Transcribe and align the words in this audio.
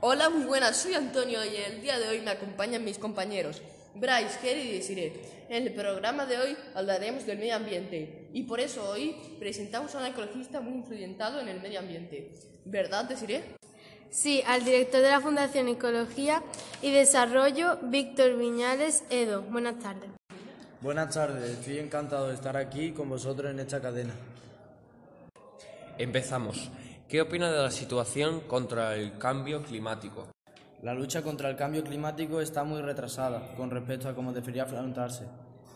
Hola, 0.00 0.30
muy 0.30 0.44
buenas, 0.44 0.76
soy 0.76 0.94
Antonio 0.94 1.44
y 1.44 1.56
el 1.56 1.80
día 1.80 1.98
de 1.98 2.06
hoy 2.06 2.20
me 2.20 2.30
acompañan 2.30 2.84
mis 2.84 2.98
compañeros 2.98 3.62
Bryce, 3.96 4.38
Kerry 4.40 4.60
y 4.60 4.72
Desiree. 4.74 5.12
En 5.48 5.66
el 5.66 5.74
programa 5.74 6.24
de 6.24 6.38
hoy 6.38 6.56
hablaremos 6.74 7.26
del 7.26 7.38
medio 7.38 7.56
ambiente 7.56 8.28
y 8.32 8.44
por 8.44 8.60
eso 8.60 8.88
hoy 8.88 9.16
presentamos 9.40 9.92
a 9.94 9.98
un 9.98 10.06
ecologista 10.06 10.60
muy 10.60 10.74
influyentado 10.74 11.40
en 11.40 11.48
el 11.48 11.60
medio 11.60 11.80
ambiente. 11.80 12.30
¿Verdad, 12.64 13.06
Desiree? 13.06 13.42
Sí, 14.08 14.40
al 14.46 14.64
director 14.64 15.00
de 15.00 15.08
la 15.08 15.20
Fundación 15.20 15.66
Ecología 15.66 16.44
y 16.80 16.92
Desarrollo, 16.92 17.78
Víctor 17.82 18.36
Viñales 18.36 19.02
Edo. 19.10 19.42
Buenas 19.42 19.80
tardes. 19.80 20.10
Buenas 20.80 21.12
tardes, 21.12 21.50
estoy 21.50 21.80
encantado 21.80 22.28
de 22.28 22.34
estar 22.34 22.56
aquí 22.56 22.92
con 22.92 23.08
vosotros 23.08 23.50
en 23.50 23.58
esta 23.58 23.80
cadena. 23.80 24.14
Empezamos. 25.98 26.70
¿Qué 27.08 27.20
opina 27.20 27.52
de 27.52 27.62
la 27.62 27.70
situación 27.70 28.40
contra 28.40 28.96
el 28.96 29.18
cambio 29.18 29.62
climático? 29.62 30.26
La 30.82 30.94
lucha 30.94 31.20
contra 31.20 31.50
el 31.50 31.56
cambio 31.56 31.84
climático 31.84 32.40
está 32.40 32.64
muy 32.64 32.80
retrasada 32.80 33.54
con 33.58 33.70
respecto 33.70 34.08
a 34.08 34.14
cómo 34.14 34.32
debería 34.32 34.62
afrontarse. 34.62 35.26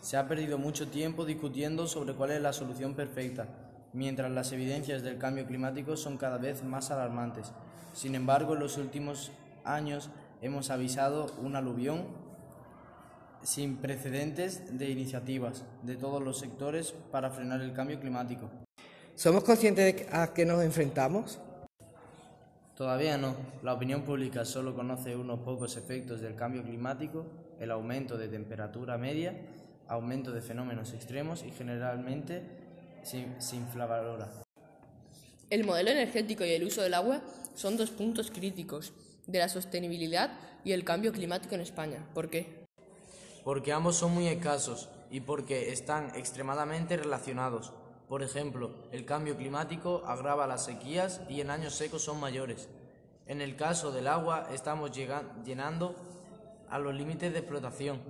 Se 0.01 0.17
ha 0.17 0.27
perdido 0.27 0.57
mucho 0.57 0.87
tiempo 0.87 1.25
discutiendo 1.25 1.85
sobre 1.85 2.15
cuál 2.15 2.31
es 2.31 2.41
la 2.41 2.51
solución 2.51 2.95
perfecta, 2.95 3.45
mientras 3.93 4.31
las 4.31 4.51
evidencias 4.53 5.03
del 5.03 5.19
cambio 5.19 5.45
climático 5.45 5.95
son 5.97 6.17
cada 6.17 6.39
vez 6.39 6.63
más 6.63 6.89
alarmantes. 6.89 7.51
Sin 7.93 8.15
embargo, 8.15 8.55
en 8.55 8.61
los 8.61 8.77
últimos 8.77 9.31
años 9.63 10.09
hemos 10.41 10.71
avisado 10.71 11.27
un 11.43 11.55
aluvión 11.55 12.07
sin 13.43 13.77
precedentes 13.77 14.79
de 14.79 14.89
iniciativas 14.89 15.63
de 15.83 15.95
todos 15.95 16.23
los 16.23 16.39
sectores 16.39 16.95
para 17.11 17.29
frenar 17.29 17.61
el 17.61 17.73
cambio 17.73 17.99
climático. 17.99 18.49
¿Somos 19.19 19.43
conscientes 19.43 19.97
de 19.97 20.07
a 20.13 20.33
qué 20.33 20.45
nos 20.45 20.63
enfrentamos? 20.63 21.39
Todavía 22.73 23.17
no. 23.17 23.35
La 23.63 23.73
opinión 23.73 24.03
pública 24.03 24.45
solo 24.45 24.73
conoce 24.73 25.13
unos 25.13 25.41
pocos 25.41 25.75
efectos 25.75 26.21
del 26.21 26.35
cambio 26.35 26.63
climático, 26.63 27.25
el 27.59 27.69
aumento 27.71 28.17
de 28.17 28.29
temperatura 28.29 28.97
media, 28.97 29.35
aumento 29.89 30.31
de 30.31 30.39
fenómenos 30.39 30.93
extremos 30.93 31.43
y 31.43 31.51
generalmente 31.51 32.43
se 33.03 33.57
infravalora. 33.57 34.31
El 35.49 35.65
modelo 35.65 35.89
energético 35.89 36.45
y 36.45 36.51
el 36.51 36.63
uso 36.63 36.81
del 36.81 36.93
agua 36.93 37.19
son 37.55 37.75
dos 37.75 37.89
puntos 37.89 38.31
críticos 38.31 38.93
de 39.27 39.39
la 39.39 39.49
sostenibilidad 39.49 40.31
y 40.63 40.71
el 40.71 40.85
cambio 40.85 41.11
climático 41.11 41.55
en 41.55 41.61
España. 41.61 42.07
¿Por 42.13 42.29
qué? 42.29 42.67
Porque 43.43 43.73
ambos 43.73 43.97
son 43.97 44.13
muy 44.13 44.27
escasos 44.27 44.87
y 45.11 45.19
porque 45.19 45.73
están 45.73 46.15
extremadamente 46.15 46.95
relacionados. 46.95 47.73
Por 48.09 48.23
ejemplo, 48.23 48.71
el 48.91 49.05
cambio 49.05 49.37
climático 49.37 50.01
agrava 50.03 50.47
las 50.47 50.65
sequías 50.65 51.21
y 51.29 51.41
en 51.41 51.51
años 51.51 51.75
secos 51.75 52.01
son 52.01 52.19
mayores. 52.19 52.67
En 53.27 53.39
el 53.39 53.55
caso 53.55 53.91
del 53.91 54.07
agua 54.07 54.49
estamos 54.51 54.91
llenando 54.91 55.95
a 56.71 56.79
los 56.79 56.95
límites 56.95 57.31
de 57.31 57.37
explotación, 57.37 58.01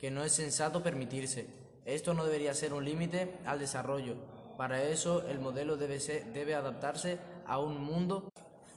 que 0.00 0.10
no 0.10 0.24
es 0.24 0.32
sensato 0.32 0.82
permitirse. 0.82 1.46
Esto 1.84 2.14
no 2.14 2.24
debería 2.24 2.52
ser 2.52 2.74
un 2.74 2.84
límite 2.84 3.38
al 3.46 3.60
desarrollo. 3.60 4.16
Para 4.56 4.82
eso 4.82 5.24
el 5.28 5.38
modelo 5.38 5.76
debe, 5.76 6.00
debe 6.32 6.56
adaptarse 6.56 7.20
a 7.46 7.60
un 7.60 7.80
mundo 7.80 8.32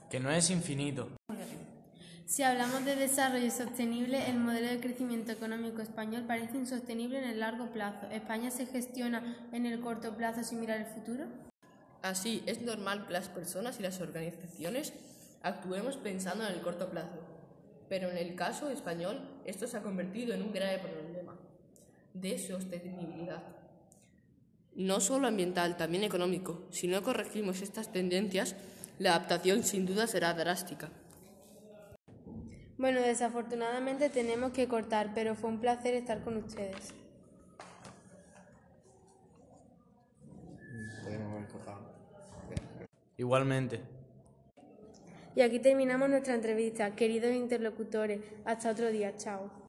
que 0.08 0.20
no 0.20 0.30
es 0.30 0.48
infinito. 0.48 1.08
Si 2.28 2.42
hablamos 2.42 2.84
de 2.84 2.94
desarrollo 2.94 3.50
sostenible, 3.50 4.28
el 4.28 4.36
modelo 4.36 4.66
de 4.66 4.80
crecimiento 4.80 5.32
económico 5.32 5.80
español 5.80 6.24
parece 6.26 6.58
insostenible 6.58 7.16
en 7.20 7.24
el 7.24 7.40
largo 7.40 7.72
plazo. 7.72 8.06
¿España 8.10 8.50
se 8.50 8.66
gestiona 8.66 9.48
en 9.50 9.64
el 9.64 9.80
corto 9.80 10.14
plazo 10.14 10.44
sin 10.44 10.60
mirar 10.60 10.78
el 10.78 10.84
futuro? 10.84 11.24
Así, 12.02 12.42
es 12.44 12.60
normal 12.60 13.06
que 13.06 13.14
las 13.14 13.30
personas 13.30 13.80
y 13.80 13.82
las 13.82 14.02
organizaciones 14.02 14.92
actuemos 15.40 15.96
pensando 15.96 16.46
en 16.46 16.52
el 16.52 16.60
corto 16.60 16.90
plazo. 16.90 17.16
Pero 17.88 18.10
en 18.10 18.18
el 18.18 18.34
caso 18.34 18.68
español, 18.68 19.22
esto 19.46 19.66
se 19.66 19.78
ha 19.78 19.82
convertido 19.82 20.34
en 20.34 20.42
un 20.42 20.52
grave 20.52 20.80
problema 20.80 21.34
de 22.12 22.38
sostenibilidad. 22.38 23.42
No 24.74 25.00
solo 25.00 25.28
ambiental, 25.28 25.78
también 25.78 26.04
económico. 26.04 26.68
Si 26.72 26.88
no 26.88 27.02
corregimos 27.02 27.62
estas 27.62 27.90
tendencias, 27.90 28.54
la 28.98 29.14
adaptación 29.14 29.64
sin 29.64 29.86
duda 29.86 30.06
será 30.06 30.34
drástica. 30.34 30.90
Bueno, 32.78 33.00
desafortunadamente 33.00 34.08
tenemos 34.08 34.52
que 34.52 34.68
cortar, 34.68 35.10
pero 35.12 35.34
fue 35.34 35.50
un 35.50 35.60
placer 35.60 35.94
estar 35.94 36.22
con 36.22 36.36
ustedes. 36.36 36.94
Igualmente. 43.16 43.80
Y 45.34 45.40
aquí 45.40 45.58
terminamos 45.58 46.08
nuestra 46.08 46.34
entrevista. 46.34 46.94
Queridos 46.94 47.32
interlocutores, 47.32 48.20
hasta 48.44 48.70
otro 48.70 48.90
día. 48.90 49.16
Chao. 49.16 49.58